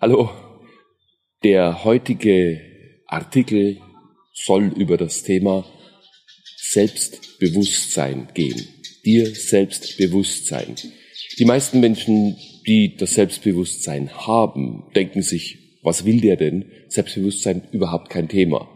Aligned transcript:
Hallo, 0.00 0.30
der 1.42 1.82
heutige 1.82 2.60
Artikel 3.08 3.78
soll 4.32 4.72
über 4.76 4.96
das 4.96 5.24
Thema 5.24 5.64
Selbstbewusstsein 6.56 8.28
gehen. 8.32 8.68
Dir 9.04 9.26
Selbstbewusstsein. 9.34 10.76
Die 11.40 11.44
meisten 11.44 11.80
Menschen, 11.80 12.36
die 12.64 12.94
das 12.96 13.14
Selbstbewusstsein 13.14 14.08
haben, 14.16 14.84
denken 14.94 15.22
sich, 15.22 15.80
was 15.82 16.04
will 16.04 16.20
der 16.20 16.36
denn? 16.36 16.70
Selbstbewusstsein 16.86 17.66
überhaupt 17.72 18.08
kein 18.08 18.28
Thema. 18.28 18.68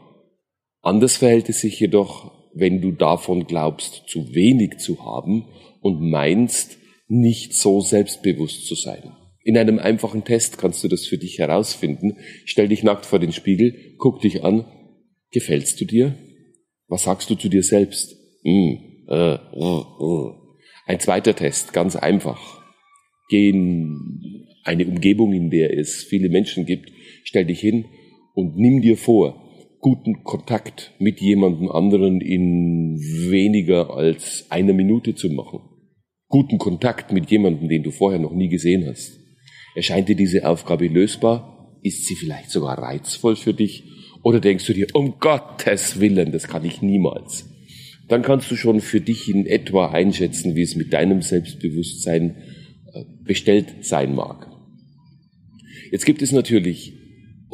Anders 0.81 1.19
verhält 1.19 1.49
es 1.49 1.61
sich 1.61 1.79
jedoch, 1.79 2.51
wenn 2.53 2.81
du 2.81 2.91
davon 2.91 3.47
glaubst, 3.47 4.09
zu 4.09 4.35
wenig 4.35 4.79
zu 4.79 5.05
haben 5.05 5.45
und 5.83 6.01
meinst, 6.01 6.79
nicht 7.07 7.55
so 7.55 7.81
selbstbewusst 7.81 8.67
zu 8.67 8.75
sein. 8.75 9.22
In 9.45 9.57
einem 9.57 9.79
einfachen 9.79 10.25
Test 10.25 10.59
kannst 10.59 10.85
du 10.85 10.89
das 10.89 11.07
für 11.07 11.19
dich 11.19 11.39
herausfinden. 11.39 12.19
Stell 12.45 12.69
dich 12.69 12.83
nackt 12.83 13.07
vor 13.07 13.19
den 13.19 13.33
Spiegel, 13.33 13.95
guck 13.99 14.21
dich 14.21 14.45
an. 14.45 14.65
Gefällst 15.33 15.81
du 15.81 15.85
dir? 15.85 16.15
Was 16.89 17.05
sagst 17.05 17.31
du 17.31 17.35
zu 17.35 17.49
dir 17.49 17.63
selbst? 17.63 18.17
Mm, 18.45 18.75
äh, 19.09 19.35
äh, 19.35 19.37
äh. 19.37 20.33
Ein 20.87 21.01
zweiter 21.01 21.35
Test, 21.35 21.73
ganz 21.73 21.97
einfach. 21.97 22.63
Geh 23.29 23.49
in 23.51 24.47
eine 24.65 24.87
Umgebung, 24.87 25.33
in 25.33 25.51
der 25.51 25.77
es 25.77 26.05
viele 26.05 26.29
Menschen 26.29 26.67
gibt, 26.67 26.93
stell 27.25 27.47
dich 27.47 27.61
hin 27.61 27.87
und 28.35 28.57
nimm 28.57 28.83
dir 28.83 28.97
vor, 28.97 29.43
guten 29.81 30.23
Kontakt 30.23 30.95
mit 30.99 31.21
jemandem 31.21 31.69
anderen 31.71 32.21
in 32.21 32.99
weniger 33.31 33.91
als 33.91 34.47
einer 34.51 34.73
Minute 34.73 35.15
zu 35.15 35.31
machen. 35.31 35.61
Guten 36.29 36.59
Kontakt 36.59 37.13
mit 37.13 37.31
jemandem, 37.31 37.69
den 37.69 37.83
du 37.83 37.91
vorher 37.91 38.21
noch 38.21 38.33
nie 38.33 38.49
gesehen 38.49 38.87
hast. 38.87 39.22
Erscheint 39.75 40.09
dir 40.09 40.17
diese 40.17 40.47
Aufgabe 40.47 40.87
lösbar? 40.87 41.79
Ist 41.83 42.07
sie 42.07 42.15
vielleicht 42.15 42.51
sogar 42.51 42.79
reizvoll 42.79 43.37
für 43.37 43.55
dich? 43.55 43.85
Oder 44.23 44.41
denkst 44.41 44.67
du 44.67 44.73
dir, 44.73 44.87
um 44.93 45.19
Gottes 45.19 45.99
Willen, 46.01 46.31
das 46.33 46.47
kann 46.47 46.65
ich 46.65 46.83
niemals? 46.83 47.49
Dann 48.09 48.23
kannst 48.23 48.51
du 48.51 48.57
schon 48.57 48.81
für 48.81 49.01
dich 49.01 49.29
in 49.29 49.47
etwa 49.47 49.89
einschätzen, 49.89 50.55
wie 50.55 50.63
es 50.63 50.77
mit 50.77 50.93
deinem 50.93 51.23
Selbstbewusstsein 51.23 52.37
äh, 52.93 53.05
bestellt 53.25 53.85
sein 53.85 54.15
mag. 54.15 54.49
Jetzt 55.91 56.07
gibt 56.07 56.23
es 56.23 56.33
natürlich 56.33 56.95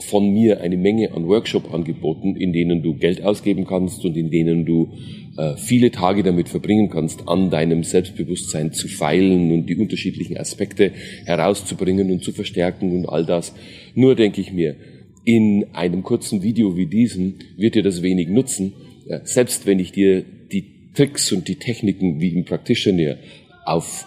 von 0.01 0.31
mir 0.33 0.61
eine 0.61 0.77
Menge 0.77 1.13
an 1.13 1.27
Workshop-Angeboten, 1.27 2.37
in 2.37 2.53
denen 2.53 2.83
du 2.83 2.95
Geld 2.95 3.23
ausgeben 3.23 3.67
kannst 3.67 4.05
und 4.05 4.17
in 4.17 4.31
denen 4.31 4.65
du 4.65 4.91
äh, 5.37 5.57
viele 5.57 5.91
Tage 5.91 6.23
damit 6.23 6.49
verbringen 6.49 6.89
kannst, 6.89 7.29
an 7.29 7.51
deinem 7.51 7.83
Selbstbewusstsein 7.83 8.73
zu 8.73 8.89
feilen 8.89 9.51
und 9.51 9.67
die 9.67 9.77
unterschiedlichen 9.77 10.37
Aspekte 10.37 10.93
herauszubringen 11.25 12.11
und 12.11 12.23
zu 12.23 12.33
verstärken 12.33 12.93
und 12.93 13.09
all 13.09 13.25
das. 13.25 13.55
Nur 13.95 14.15
denke 14.15 14.41
ich 14.41 14.53
mir, 14.53 14.77
in 15.25 15.67
einem 15.75 16.03
kurzen 16.03 16.43
Video 16.43 16.77
wie 16.77 16.87
diesem 16.87 17.35
wird 17.57 17.75
dir 17.75 17.83
das 17.83 18.03
wenig 18.03 18.29
nutzen, 18.29 18.73
äh, 19.09 19.21
selbst 19.25 19.67
wenn 19.67 19.79
ich 19.79 19.93
dir 19.93 20.25
die 20.53 20.93
Tricks 20.95 21.33
und 21.33 21.49
die 21.49 21.57
Techniken 21.57 22.21
wie 22.21 22.35
im 22.35 22.45
Practitioner 22.45 23.17
auf 23.65 24.07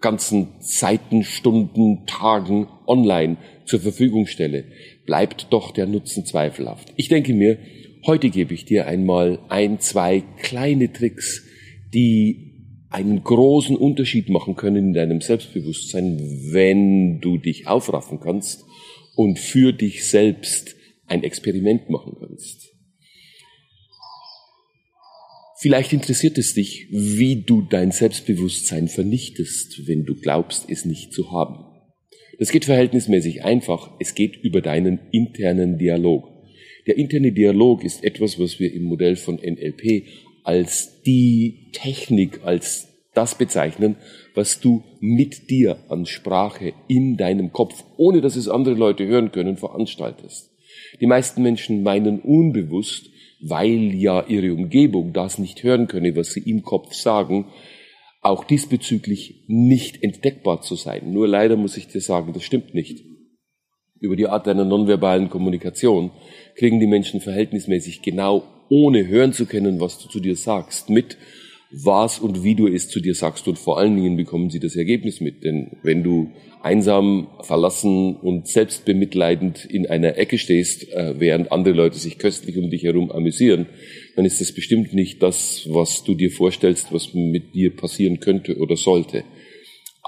ganzen 0.00 0.60
Zeiten, 0.60 1.24
Stunden, 1.24 2.06
Tagen 2.06 2.68
online 2.86 3.36
zur 3.64 3.80
Verfügung 3.80 4.26
stelle, 4.26 4.64
bleibt 5.06 5.48
doch 5.50 5.72
der 5.72 5.86
Nutzen 5.86 6.24
zweifelhaft. 6.24 6.92
Ich 6.96 7.08
denke 7.08 7.34
mir, 7.34 7.58
heute 8.06 8.30
gebe 8.30 8.54
ich 8.54 8.64
dir 8.64 8.86
einmal 8.86 9.40
ein, 9.48 9.80
zwei 9.80 10.22
kleine 10.40 10.92
Tricks, 10.92 11.44
die 11.92 12.48
einen 12.90 13.22
großen 13.22 13.76
Unterschied 13.76 14.30
machen 14.30 14.56
können 14.56 14.88
in 14.88 14.92
deinem 14.94 15.20
Selbstbewusstsein, 15.20 16.18
wenn 16.52 17.20
du 17.20 17.36
dich 17.36 17.66
aufraffen 17.66 18.20
kannst 18.20 18.64
und 19.14 19.38
für 19.38 19.72
dich 19.72 20.08
selbst 20.08 20.74
ein 21.06 21.22
Experiment 21.22 21.90
machen 21.90 22.16
kannst. 22.18 22.77
Vielleicht 25.60 25.92
interessiert 25.92 26.38
es 26.38 26.54
dich, 26.54 26.86
wie 26.90 27.42
du 27.42 27.62
dein 27.62 27.90
Selbstbewusstsein 27.90 28.86
vernichtest, 28.86 29.88
wenn 29.88 30.04
du 30.04 30.14
glaubst, 30.14 30.70
es 30.70 30.84
nicht 30.84 31.12
zu 31.12 31.32
haben. 31.32 31.64
Das 32.38 32.52
geht 32.52 32.64
verhältnismäßig 32.64 33.44
einfach. 33.44 33.90
Es 33.98 34.14
geht 34.14 34.36
über 34.36 34.60
deinen 34.60 35.00
internen 35.10 35.76
Dialog. 35.76 36.28
Der 36.86 36.96
interne 36.96 37.32
Dialog 37.32 37.82
ist 37.82 38.04
etwas, 38.04 38.38
was 38.38 38.60
wir 38.60 38.72
im 38.72 38.84
Modell 38.84 39.16
von 39.16 39.34
NLP 39.34 40.04
als 40.44 41.02
die 41.02 41.70
Technik, 41.72 42.40
als 42.44 42.86
das 43.14 43.36
bezeichnen, 43.36 43.96
was 44.36 44.60
du 44.60 44.84
mit 45.00 45.50
dir 45.50 45.78
an 45.88 46.06
Sprache 46.06 46.72
in 46.86 47.16
deinem 47.16 47.52
Kopf, 47.52 47.82
ohne 47.96 48.20
dass 48.20 48.36
es 48.36 48.46
andere 48.46 48.76
Leute 48.76 49.08
hören 49.08 49.32
können, 49.32 49.56
veranstaltest. 49.56 50.52
Die 51.00 51.06
meisten 51.06 51.42
Menschen 51.42 51.82
meinen 51.82 52.20
unbewusst, 52.20 53.10
weil 53.40 53.94
ja 53.94 54.24
ihre 54.26 54.52
Umgebung 54.52 55.12
das 55.12 55.38
nicht 55.38 55.62
hören 55.62 55.86
könne, 55.86 56.16
was 56.16 56.32
sie 56.32 56.40
im 56.40 56.62
Kopf 56.62 56.94
sagen, 56.94 57.52
auch 58.20 58.44
diesbezüglich 58.44 59.44
nicht 59.46 60.02
entdeckbar 60.02 60.60
zu 60.60 60.74
sein. 60.74 61.12
Nur 61.12 61.28
leider 61.28 61.56
muss 61.56 61.76
ich 61.76 61.88
dir 61.88 62.00
sagen, 62.00 62.32
das 62.32 62.42
stimmt 62.42 62.74
nicht. 62.74 63.04
Über 64.00 64.16
die 64.16 64.26
Art 64.28 64.46
deiner 64.46 64.64
nonverbalen 64.64 65.28
Kommunikation 65.28 66.10
kriegen 66.56 66.80
die 66.80 66.86
Menschen 66.86 67.20
verhältnismäßig 67.20 68.02
genau, 68.02 68.44
ohne 68.68 69.06
hören 69.06 69.32
zu 69.32 69.46
können, 69.46 69.80
was 69.80 69.98
du 69.98 70.08
zu 70.08 70.20
dir 70.20 70.36
sagst, 70.36 70.90
mit, 70.90 71.16
was 71.70 72.18
und 72.18 72.44
wie 72.44 72.54
du 72.54 72.66
es 72.66 72.88
zu 72.88 73.00
dir 73.00 73.14
sagst 73.14 73.46
und 73.46 73.58
vor 73.58 73.78
allen 73.78 73.96
Dingen 73.96 74.16
bekommen 74.16 74.48
sie 74.48 74.60
das 74.60 74.74
Ergebnis 74.74 75.20
mit. 75.20 75.44
Denn 75.44 75.76
wenn 75.82 76.02
du 76.02 76.30
einsam, 76.62 77.28
verlassen 77.42 78.16
und 78.16 78.48
selbstbemitleidend 78.48 79.64
in 79.66 79.86
einer 79.86 80.16
Ecke 80.16 80.38
stehst, 80.38 80.90
äh, 80.92 81.14
während 81.18 81.52
andere 81.52 81.74
Leute 81.74 81.98
sich 81.98 82.18
köstlich 82.18 82.56
um 82.56 82.70
dich 82.70 82.82
herum 82.82 83.12
amüsieren, 83.12 83.66
dann 84.16 84.24
ist 84.24 84.40
das 84.40 84.52
bestimmt 84.52 84.94
nicht 84.94 85.22
das, 85.22 85.68
was 85.70 86.04
du 86.04 86.14
dir 86.14 86.30
vorstellst, 86.30 86.92
was 86.92 87.14
mit 87.14 87.54
dir 87.54 87.76
passieren 87.76 88.18
könnte 88.18 88.56
oder 88.58 88.76
sollte. 88.76 89.24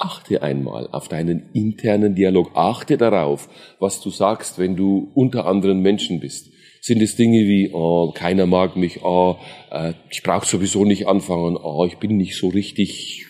Achte 0.01 0.43
einmal 0.43 0.89
auf 0.93 1.09
deinen 1.09 1.51
internen 1.53 2.15
Dialog. 2.15 2.53
Achte 2.55 2.97
darauf, 2.97 3.49
was 3.79 4.01
du 4.01 4.11
sagst, 4.11 4.59
wenn 4.59 4.75
du 4.75 5.13
unter 5.15 5.47
anderen 5.47 5.81
Menschen 5.81 6.21
bist 6.21 6.51
sind 6.81 7.03
es 7.03 7.17
Dinge 7.17 7.47
wie, 7.47 7.71
oh, 7.73 8.13
keiner 8.13 8.47
mag 8.47 8.77
mich, 8.77 9.03
oh, 9.03 9.37
äh, 9.71 9.93
ich 10.11 10.23
brauche 10.23 10.47
sowieso 10.47 10.85
nicht 10.85 11.07
anfangen, 11.07 11.57
oh, 11.57 11.85
ich 11.85 11.99
bin 11.99 12.17
nicht 12.17 12.37
so 12.37 12.49
richtig, 12.49 13.27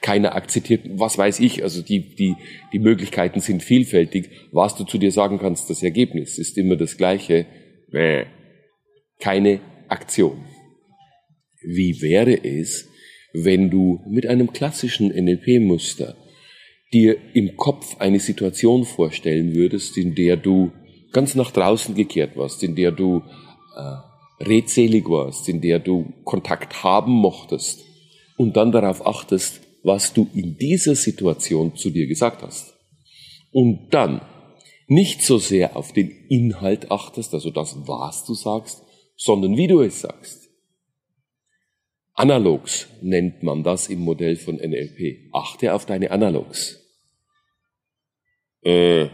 keiner 0.00 0.34
akzeptiert, 0.34 0.82
was 0.92 1.18
weiß 1.18 1.40
ich, 1.40 1.62
also 1.62 1.82
die, 1.82 2.14
die, 2.14 2.36
die 2.72 2.78
Möglichkeiten 2.78 3.40
sind 3.40 3.62
vielfältig. 3.62 4.30
Was 4.52 4.76
du 4.76 4.84
zu 4.84 4.98
dir 4.98 5.10
sagen 5.10 5.38
kannst, 5.38 5.68
das 5.70 5.82
Ergebnis 5.82 6.38
ist 6.38 6.58
immer 6.58 6.76
das 6.76 6.96
gleiche, 6.96 7.46
keine 9.18 9.60
Aktion. 9.88 10.44
Wie 11.62 12.00
wäre 12.00 12.44
es, 12.44 12.88
wenn 13.32 13.70
du 13.70 14.00
mit 14.06 14.26
einem 14.26 14.52
klassischen 14.52 15.08
NLP-Muster 15.08 16.16
dir 16.92 17.16
im 17.34 17.56
Kopf 17.56 17.96
eine 17.98 18.20
Situation 18.20 18.84
vorstellen 18.84 19.54
würdest, 19.54 19.96
in 19.96 20.14
der 20.14 20.36
du 20.36 20.72
ganz 21.12 21.34
nach 21.34 21.50
draußen 21.50 21.94
gekehrt 21.94 22.36
warst, 22.36 22.62
in 22.62 22.74
der 22.74 22.92
du 22.92 23.22
äh, 23.76 24.44
redselig 24.44 25.08
warst, 25.08 25.48
in 25.48 25.60
der 25.60 25.78
du 25.78 26.12
Kontakt 26.24 26.82
haben 26.82 27.12
mochtest 27.12 27.84
und 28.36 28.56
dann 28.56 28.72
darauf 28.72 29.06
achtest, 29.06 29.60
was 29.82 30.12
du 30.12 30.28
in 30.34 30.56
dieser 30.56 30.94
Situation 30.94 31.76
zu 31.76 31.90
dir 31.90 32.06
gesagt 32.06 32.42
hast. 32.42 32.74
Und 33.52 33.88
dann 33.90 34.20
nicht 34.86 35.22
so 35.22 35.38
sehr 35.38 35.76
auf 35.76 35.92
den 35.92 36.10
Inhalt 36.28 36.90
achtest, 36.90 37.32
also 37.34 37.50
das, 37.50 37.76
was 37.86 38.24
du 38.24 38.34
sagst, 38.34 38.82
sondern 39.16 39.56
wie 39.56 39.68
du 39.68 39.80
es 39.80 40.00
sagst. 40.00 40.39
Analogs 42.14 42.88
nennt 43.00 43.42
man 43.42 43.62
das 43.62 43.88
im 43.88 44.00
Modell 44.00 44.36
von 44.36 44.56
NLP. 44.56 45.30
Achte 45.32 45.74
auf 45.74 45.86
deine 45.86 46.10
Analogs. 46.10 46.78
Äh, 48.62 49.08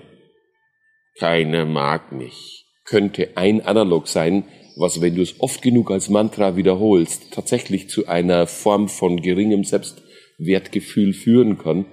keiner 1.18 1.64
mag 1.64 2.12
mich, 2.12 2.66
könnte 2.84 3.36
ein 3.36 3.62
Analog 3.62 4.08
sein, 4.08 4.44
was, 4.76 5.00
wenn 5.00 5.14
du 5.14 5.22
es 5.22 5.40
oft 5.40 5.62
genug 5.62 5.90
als 5.90 6.10
Mantra 6.10 6.56
wiederholst, 6.56 7.32
tatsächlich 7.32 7.88
zu 7.88 8.06
einer 8.06 8.46
Form 8.46 8.88
von 8.88 9.22
geringem 9.22 9.64
Selbstwertgefühl 9.64 11.14
führen 11.14 11.56
kann, 11.58 11.86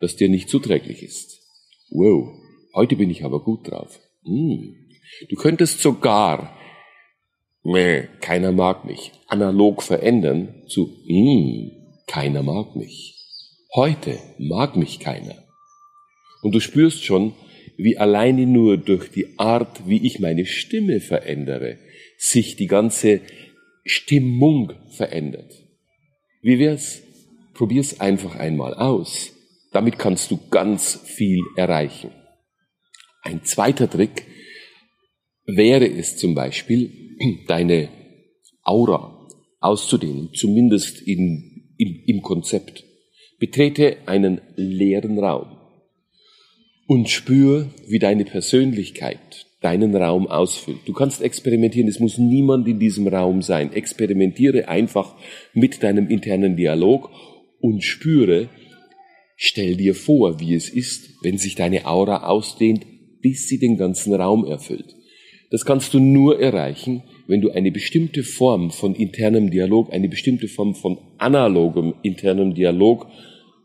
das 0.00 0.16
dir 0.16 0.28
nicht 0.28 0.50
zuträglich 0.50 1.02
ist. 1.02 1.40
Wow, 1.90 2.34
heute 2.74 2.96
bin 2.96 3.10
ich 3.10 3.24
aber 3.24 3.42
gut 3.42 3.70
drauf. 3.70 3.98
Hm. 4.24 4.74
Du 5.30 5.36
könntest 5.36 5.80
sogar, 5.80 6.58
meh, 7.66 8.04
keiner 8.20 8.52
mag 8.52 8.84
mich, 8.84 9.12
analog 9.26 9.82
verändern 9.82 10.62
zu, 10.68 10.88
hm, 11.06 11.72
keiner 12.06 12.42
mag 12.42 12.76
mich. 12.76 13.14
Heute 13.74 14.18
mag 14.38 14.76
mich 14.76 15.00
keiner. 15.00 15.34
Und 16.42 16.54
du 16.54 16.60
spürst 16.60 17.04
schon, 17.04 17.34
wie 17.76 17.98
alleine 17.98 18.46
nur 18.46 18.78
durch 18.78 19.10
die 19.10 19.38
Art, 19.38 19.86
wie 19.86 20.06
ich 20.06 20.20
meine 20.20 20.46
Stimme 20.46 21.00
verändere, 21.00 21.78
sich 22.16 22.56
die 22.56 22.68
ganze 22.68 23.20
Stimmung 23.84 24.72
verändert. 24.88 25.52
Wie 26.42 26.58
wär's? 26.58 27.02
Probier's 27.52 28.00
einfach 28.00 28.36
einmal 28.36 28.74
aus. 28.74 29.32
Damit 29.72 29.98
kannst 29.98 30.30
du 30.30 30.38
ganz 30.50 31.00
viel 31.04 31.42
erreichen. 31.56 32.12
Ein 33.22 33.44
zweiter 33.44 33.90
Trick 33.90 34.26
wäre 35.46 35.88
es 35.88 36.16
zum 36.16 36.34
Beispiel, 36.34 36.90
deine 37.46 37.88
Aura 38.62 39.28
auszudehnen, 39.60 40.30
zumindest 40.34 41.00
in, 41.02 41.72
im, 41.78 42.02
im 42.06 42.22
Konzept. 42.22 42.84
Betrete 43.38 43.98
einen 44.06 44.40
leeren 44.56 45.18
Raum 45.18 45.56
und 46.86 47.08
spür, 47.10 47.70
wie 47.86 47.98
deine 47.98 48.24
Persönlichkeit 48.24 49.46
deinen 49.60 49.96
Raum 49.96 50.26
ausfüllt. 50.26 50.80
Du 50.86 50.92
kannst 50.92 51.22
experimentieren, 51.22 51.88
es 51.88 51.98
muss 51.98 52.18
niemand 52.18 52.68
in 52.68 52.78
diesem 52.78 53.08
Raum 53.08 53.42
sein. 53.42 53.72
Experimentiere 53.72 54.68
einfach 54.68 55.16
mit 55.54 55.82
deinem 55.82 56.08
internen 56.08 56.56
Dialog 56.56 57.10
und 57.60 57.82
spüre, 57.82 58.48
stell 59.36 59.76
dir 59.76 59.94
vor, 59.94 60.40
wie 60.40 60.54
es 60.54 60.68
ist, 60.68 61.10
wenn 61.22 61.38
sich 61.38 61.56
deine 61.56 61.86
Aura 61.86 62.26
ausdehnt, 62.28 62.86
bis 63.22 63.48
sie 63.48 63.58
den 63.58 63.76
ganzen 63.76 64.14
Raum 64.14 64.44
erfüllt. 64.44 64.94
Das 65.50 65.64
kannst 65.64 65.94
du 65.94 66.00
nur 66.00 66.40
erreichen, 66.40 67.02
wenn 67.26 67.40
du 67.40 67.50
eine 67.50 67.70
bestimmte 67.70 68.22
Form 68.24 68.70
von 68.70 68.94
internem 68.94 69.50
Dialog, 69.50 69.92
eine 69.92 70.08
bestimmte 70.08 70.48
Form 70.48 70.74
von 70.74 70.98
analogem 71.18 71.94
internem 72.02 72.54
Dialog 72.54 73.06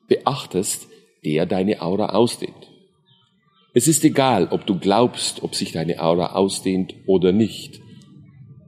beachtest, 0.07 0.87
der 1.25 1.45
deine 1.45 1.81
Aura 1.81 2.09
ausdehnt. 2.09 2.71
Es 3.73 3.87
ist 3.87 4.03
egal, 4.03 4.47
ob 4.51 4.65
du 4.65 4.77
glaubst, 4.77 5.43
ob 5.43 5.55
sich 5.55 5.71
deine 5.71 6.01
Aura 6.01 6.33
ausdehnt 6.33 6.93
oder 7.05 7.31
nicht. 7.31 7.81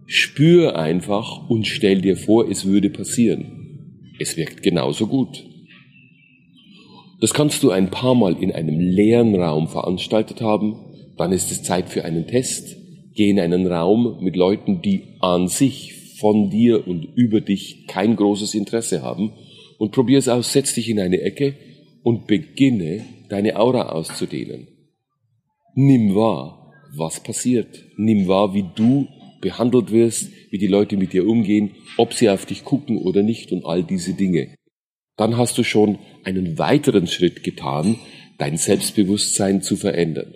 Spür 0.05 0.77
einfach 0.77 1.49
und 1.49 1.67
stell 1.67 2.01
dir 2.01 2.15
vor, 2.15 2.49
es 2.49 2.65
würde 2.65 2.89
passieren. 2.89 4.15
Es 4.19 4.37
wirkt 4.37 4.63
genauso 4.63 5.07
gut. 5.07 5.43
Das 7.19 7.33
kannst 7.33 7.63
du 7.63 7.71
ein 7.71 7.89
paar 7.89 8.15
Mal 8.15 8.41
in 8.41 8.51
einem 8.51 8.79
leeren 8.79 9.35
Raum 9.35 9.67
veranstaltet 9.67 10.41
haben. 10.41 10.75
Dann 11.17 11.31
ist 11.31 11.51
es 11.51 11.63
Zeit 11.63 11.89
für 11.89 12.05
einen 12.05 12.27
Test. 12.27 12.77
Geh 13.15 13.29
in 13.29 13.39
einen 13.39 13.67
Raum 13.67 14.17
mit 14.21 14.35
Leuten, 14.35 14.81
die 14.81 15.03
an 15.19 15.47
sich 15.47 15.93
von 16.19 16.49
dir 16.49 16.87
und 16.87 17.03
über 17.15 17.41
dich 17.41 17.85
kein 17.87 18.15
großes 18.15 18.55
Interesse 18.55 19.01
haben 19.01 19.33
und 19.77 19.91
probier 19.91 20.17
es 20.17 20.29
aus. 20.29 20.53
Setz 20.53 20.73
dich 20.73 20.89
in 20.89 20.99
eine 20.99 21.21
Ecke 21.21 21.55
und 22.01 22.27
beginne 22.27 23.05
deine 23.29 23.57
Aura 23.57 23.89
auszudehnen. 23.89 24.67
Nimm 25.75 26.15
wahr, 26.15 26.71
was 26.95 27.21
passiert. 27.21 27.83
Nimm 27.97 28.27
wahr, 28.27 28.53
wie 28.53 28.65
du 28.75 29.07
behandelt 29.41 29.91
wirst, 29.91 30.31
wie 30.51 30.57
die 30.57 30.67
Leute 30.67 30.97
mit 30.97 31.13
dir 31.13 31.27
umgehen, 31.27 31.71
ob 31.97 32.13
sie 32.13 32.29
auf 32.29 32.45
dich 32.45 32.63
gucken 32.63 32.97
oder 32.97 33.23
nicht 33.23 33.51
und 33.51 33.65
all 33.65 33.83
diese 33.83 34.13
Dinge. 34.13 34.55
Dann 35.17 35.37
hast 35.37 35.57
du 35.57 35.63
schon 35.63 35.99
einen 36.23 36.57
weiteren 36.57 37.07
Schritt 37.07 37.43
getan, 37.43 37.97
dein 38.37 38.57
Selbstbewusstsein 38.57 39.61
zu 39.61 39.75
verändern. 39.75 40.33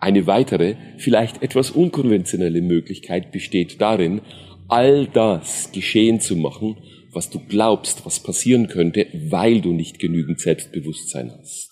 Eine 0.00 0.26
weitere, 0.26 0.76
vielleicht 0.96 1.42
etwas 1.42 1.70
unkonventionelle 1.70 2.62
Möglichkeit 2.62 3.32
besteht 3.32 3.80
darin, 3.80 4.22
all 4.68 5.06
das 5.06 5.72
geschehen 5.72 6.20
zu 6.20 6.36
machen, 6.36 6.78
was 7.12 7.28
du 7.28 7.40
glaubst, 7.40 8.06
was 8.06 8.22
passieren 8.22 8.68
könnte, 8.68 9.06
weil 9.12 9.60
du 9.60 9.72
nicht 9.72 9.98
genügend 9.98 10.40
Selbstbewusstsein 10.40 11.32
hast. 11.38 11.70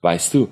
Weißt 0.00 0.34
du, 0.34 0.48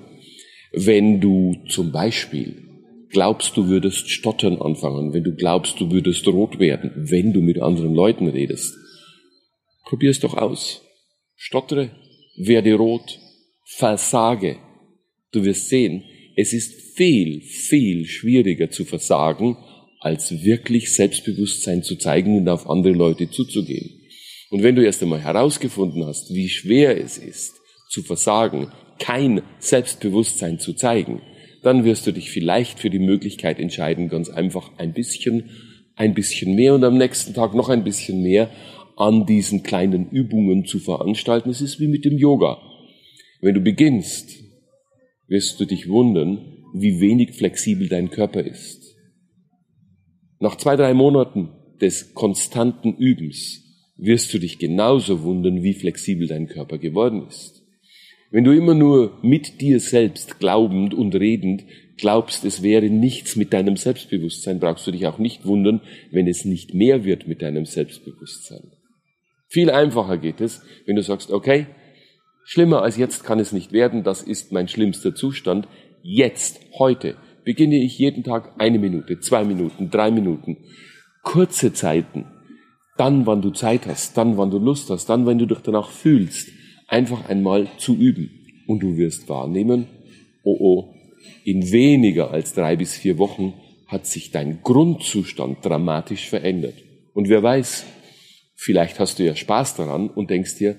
wenn 0.71 1.19
du 1.19 1.55
zum 1.67 1.91
Beispiel 1.91 2.69
glaubst, 3.09 3.57
du 3.57 3.67
würdest 3.67 4.09
stottern 4.09 4.61
anfangen, 4.61 5.13
wenn 5.13 5.23
du 5.23 5.35
glaubst, 5.35 5.81
du 5.81 5.91
würdest 5.91 6.25
rot 6.27 6.59
werden, 6.59 6.91
wenn 6.95 7.33
du 7.33 7.41
mit 7.41 7.59
anderen 7.59 7.93
Leuten 7.93 8.27
redest, 8.27 8.73
probier 9.85 10.11
es 10.11 10.21
doch 10.21 10.37
aus. 10.37 10.81
Stottere, 11.35 11.89
werde 12.37 12.75
rot, 12.75 13.19
versage. 13.65 14.57
Du 15.33 15.43
wirst 15.43 15.67
sehen, 15.67 16.03
es 16.35 16.53
ist 16.53 16.95
viel, 16.95 17.41
viel 17.41 18.05
schwieriger 18.05 18.69
zu 18.69 18.85
versagen, 18.85 19.57
als 19.99 20.43
wirklich 20.43 20.93
Selbstbewusstsein 20.93 21.83
zu 21.83 21.95
zeigen 21.95 22.37
und 22.37 22.49
auf 22.49 22.69
andere 22.69 22.93
Leute 22.93 23.29
zuzugehen. 23.29 24.01
Und 24.49 24.63
wenn 24.63 24.75
du 24.75 24.83
erst 24.83 25.01
einmal 25.01 25.21
herausgefunden 25.21 26.05
hast, 26.05 26.33
wie 26.33 26.49
schwer 26.49 27.01
es 27.01 27.17
ist, 27.17 27.53
zu 27.89 28.01
versagen, 28.01 28.71
kein 28.99 29.41
Selbstbewusstsein 29.59 30.59
zu 30.59 30.73
zeigen, 30.73 31.21
dann 31.63 31.85
wirst 31.85 32.07
du 32.07 32.11
dich 32.11 32.31
vielleicht 32.31 32.79
für 32.79 32.89
die 32.89 32.99
Möglichkeit 32.99 33.59
entscheiden, 33.59 34.09
ganz 34.09 34.29
einfach 34.29 34.71
ein 34.77 34.93
bisschen, 34.93 35.49
ein 35.95 36.13
bisschen 36.13 36.55
mehr 36.55 36.73
und 36.73 36.83
am 36.83 36.97
nächsten 36.97 37.33
Tag 37.33 37.53
noch 37.53 37.69
ein 37.69 37.83
bisschen 37.83 38.21
mehr 38.23 38.49
an 38.97 39.25
diesen 39.25 39.63
kleinen 39.63 40.09
Übungen 40.09 40.65
zu 40.65 40.79
veranstalten. 40.79 41.49
Es 41.49 41.61
ist 41.61 41.79
wie 41.79 41.87
mit 41.87 42.05
dem 42.05 42.17
Yoga. 42.17 42.59
Wenn 43.41 43.55
du 43.55 43.61
beginnst, 43.61 44.40
wirst 45.31 45.61
du 45.61 45.65
dich 45.65 45.87
wundern, 45.87 46.57
wie 46.73 46.99
wenig 46.99 47.31
flexibel 47.31 47.87
dein 47.87 48.09
Körper 48.09 48.43
ist. 48.43 48.97
Nach 50.39 50.57
zwei, 50.57 50.75
drei 50.75 50.93
Monaten 50.93 51.49
des 51.79 52.13
konstanten 52.13 52.97
Übens 52.97 53.63
wirst 53.95 54.33
du 54.33 54.39
dich 54.39 54.59
genauso 54.59 55.23
wundern, 55.23 55.63
wie 55.63 55.73
flexibel 55.73 56.27
dein 56.27 56.47
Körper 56.47 56.77
geworden 56.79 57.25
ist. 57.29 57.63
Wenn 58.29 58.43
du 58.43 58.51
immer 58.51 58.73
nur 58.73 59.19
mit 59.23 59.61
dir 59.61 59.79
selbst 59.79 60.37
glaubend 60.39 60.93
und 60.93 61.15
redend 61.15 61.63
glaubst, 61.95 62.43
es 62.43 62.61
wäre 62.61 62.89
nichts 62.89 63.37
mit 63.37 63.53
deinem 63.53 63.77
Selbstbewusstsein, 63.77 64.59
brauchst 64.59 64.85
du 64.85 64.91
dich 64.91 65.07
auch 65.07 65.17
nicht 65.17 65.45
wundern, 65.45 65.79
wenn 66.11 66.27
es 66.27 66.43
nicht 66.43 66.73
mehr 66.73 67.05
wird 67.05 67.27
mit 67.27 67.41
deinem 67.41 67.65
Selbstbewusstsein. 67.65 68.71
Viel 69.47 69.69
einfacher 69.69 70.17
geht 70.17 70.41
es, 70.41 70.61
wenn 70.85 70.97
du 70.97 71.03
sagst, 71.03 71.31
okay, 71.31 71.67
schlimmer 72.43 72.81
als 72.81 72.97
jetzt 72.97 73.23
kann 73.23 73.39
es 73.39 73.51
nicht 73.51 73.71
werden, 73.71 74.03
das 74.03 74.21
ist 74.21 74.51
mein 74.51 74.67
schlimmster 74.67 75.15
Zustand. 75.15 75.67
Jetzt, 76.03 76.59
heute, 76.77 77.15
beginne 77.43 77.77
ich 77.77 77.97
jeden 77.97 78.23
Tag 78.23 78.53
eine 78.59 78.79
Minute, 78.79 79.19
zwei 79.19 79.43
Minuten, 79.43 79.89
drei 79.89 80.11
Minuten, 80.11 80.57
kurze 81.23 81.73
Zeiten, 81.73 82.25
dann, 82.97 83.25
wann 83.25 83.41
du 83.41 83.51
Zeit 83.51 83.87
hast, 83.87 84.17
dann, 84.17 84.37
wann 84.37 84.51
du 84.51 84.59
Lust 84.59 84.89
hast, 84.89 85.07
dann, 85.07 85.25
wenn 85.25 85.37
du 85.37 85.45
dich 85.45 85.59
danach 85.59 85.89
fühlst, 85.89 86.49
einfach 86.87 87.29
einmal 87.29 87.67
zu 87.77 87.95
üben. 87.95 88.29
Und 88.67 88.83
du 88.83 88.97
wirst 88.97 89.27
wahrnehmen, 89.27 89.87
oh 90.43 90.57
oh, 90.59 90.93
in 91.43 91.71
weniger 91.71 92.31
als 92.31 92.53
drei 92.53 92.75
bis 92.75 92.95
vier 92.95 93.17
Wochen 93.17 93.53
hat 93.87 94.05
sich 94.05 94.31
dein 94.31 94.61
Grundzustand 94.61 95.65
dramatisch 95.65 96.29
verändert. 96.29 96.75
Und 97.13 97.27
wer 97.27 97.43
weiß, 97.43 97.85
Vielleicht 98.63 98.99
hast 98.99 99.17
du 99.17 99.25
ja 99.25 99.35
Spaß 99.35 99.75
daran 99.77 100.07
und 100.07 100.29
denkst 100.29 100.59
dir, 100.59 100.75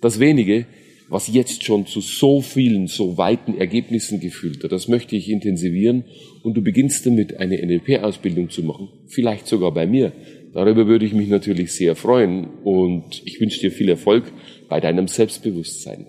das 0.00 0.20
wenige, 0.20 0.66
was 1.08 1.28
jetzt 1.28 1.64
schon 1.64 1.86
zu 1.86 2.00
so 2.00 2.40
vielen, 2.40 2.86
so 2.86 3.18
weiten 3.18 3.56
Ergebnissen 3.56 4.20
gefühlt 4.20 4.64
hat, 4.64 4.72
das 4.72 4.88
möchte 4.88 5.16
ich 5.16 5.30
intensivieren 5.30 6.04
und 6.42 6.54
du 6.54 6.62
beginnst 6.62 7.06
damit 7.06 7.36
eine 7.36 7.64
NLP-Ausbildung 7.64 8.50
zu 8.50 8.62
machen, 8.62 8.88
vielleicht 9.06 9.46
sogar 9.46 9.72
bei 9.72 9.86
mir. 9.86 10.12
Darüber 10.52 10.86
würde 10.86 11.04
ich 11.04 11.12
mich 11.12 11.28
natürlich 11.28 11.72
sehr 11.72 11.96
freuen 11.96 12.46
und 12.62 13.22
ich 13.24 13.40
wünsche 13.40 13.60
dir 13.60 13.72
viel 13.72 13.88
Erfolg 13.88 14.32
bei 14.68 14.80
deinem 14.80 15.08
Selbstbewusstsein. 15.08 16.06